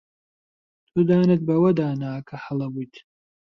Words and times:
تۆ 0.91 0.99
دانت 1.09 1.41
بەوەدا 1.47 1.87
نا 2.01 2.11
کە 2.27 2.35
هەڵە 2.43 2.67
بوویت. 2.73 2.93